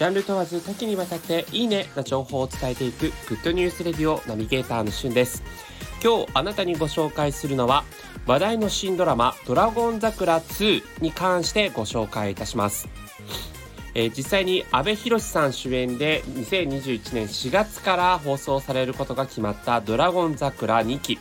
[0.00, 5.42] ジャンル問わず多岐にわたっていいねな情報を伝えていくグッドニュースレディオナビゲーターのしゅんです。
[6.02, 7.84] 今日あなたにご紹介するのは
[8.24, 12.88] 話題の新ドラマドラゴン桜2に関してご紹介いたします。
[13.92, 21.18] えー、実際に阿部寛さん主演で2021年4月から放送されることが決まったドラゴン桜2期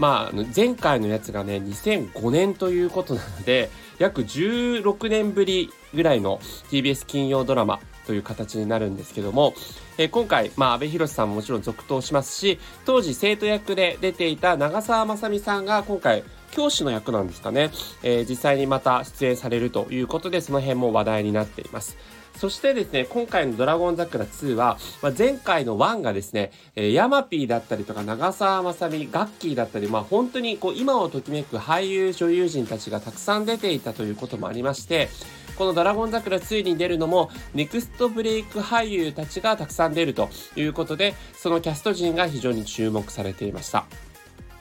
[0.00, 6.38] まあ、前回のやつがね、2005年ということなので、約16年ぶりぐらいの
[6.70, 9.52] TBS 金曜ドラマという形になるんですけども、
[9.98, 17.70] え、今回、まあ、阿部寛さんももちろん続投しますし、当時生徒役で出ていた長澤まさみさんが今回、教師の役なんですかね、
[18.02, 21.98] えー、実際にまた出演されるということで、その辺も話題になっています。
[22.40, 35.10] そしてですね、今回のドラゴン桜2は、まあ、前回の1がですね、えー、ヤマピーだったりとか長澤まさみ、ガッキーだったり、まあ本当にこう今をときめく俳優女優陣たちがたくさん出ていたということもありまして、
[35.58, 43.84] このドラゴン桜2に出るのも、ネクストブレイク俳優たちがたくさん出るということで、そのキャスト陣が非常に注目されていました。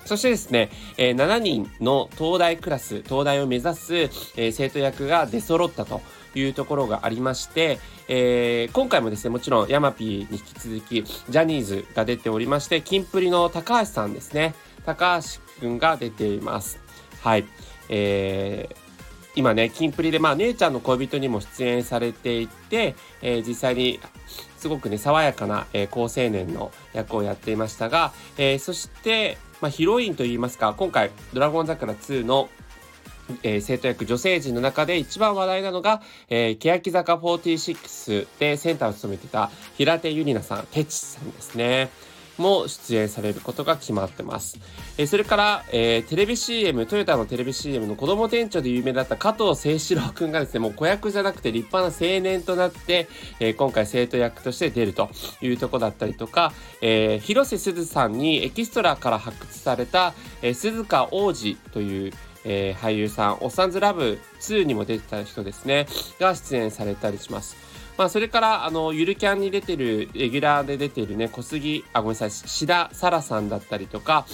[0.06, 6.02] そしてですね、え、7人の東大クラス、東大を目指す、え、生徒役が出揃ったと
[6.36, 14.56] いうところがありまして、えー、今回もですね、もちろんヤマピーに引き続き、ジャニーズが出ておりまして、キンプリの高橋さんですね。
[14.86, 16.80] 高橋くんが出ています。
[17.22, 17.46] はい。
[17.90, 18.76] えー、
[19.36, 24.00] 今ね、キンプリで、まあ、姉ちゃんの恋人にも出演されていて、えー、実際に、
[24.58, 32.50] すごくね、爽やかな、えー、高青年の役をやっていましたが、えー、そして、まあ、ヒロインといいますか、今回、ドラゴン桜2の
[33.44, 41.90] えー、生徒役女性陣の中で一番話題なのが、えー、欅坂46でセンターを務めてた平手友梨奈さん、てちさんですね。
[42.40, 44.58] も出演されることが決まってます。
[44.98, 53.08] え、それから、え、テレビ CM、トヨタのテレビ CM の子供店長で有名だった加藤清志郎くんがですね、もう子役じゃなくて立派な青年となって、
[53.40, 55.10] え、今回生徒役として出ると
[55.42, 62.14] いうとこだったりとか、え、広瀬すずさんにエキストラから発掘された、え、鈴鹿王子という、
[62.46, 65.88] えー、俳優さん、おっさんずラブ2にも出てた人ですね、
[66.20, 67.58] が出演されたりします。
[68.00, 74.26] まあ、それから、あの、ゆるキャンに出てる、レギュラーで出てるね、小杉、あ、ごめんなさい、志田沙羅さんだったりとか、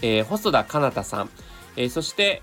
[0.00, 1.30] えー、細田かなたさん、
[1.76, 2.40] えー、そして、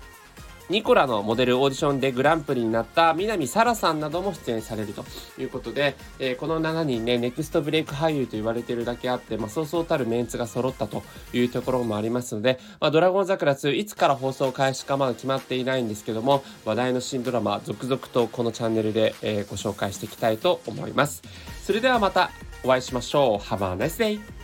[0.70, 5.04] ニコラのモデルオーディションでグランプリになった南沙羅さんなども出演されると
[5.36, 21.22] いうことで、えー、この7人ね、ネクストブレイク俳優と言われているだけあって、まあ、そうそうたるメンツが揃ったというところもありますので、まあ、ドラゴン桜2、いつから放送開始かまだ決まっていないんですけども、話題の新ドラマ、続々とこのチャンネルで、えー、ご紹介していきたいと思います。
[21.64, 22.30] それではまた
[22.62, 23.44] お会いしましょう。
[23.44, 24.39] Have a nice day!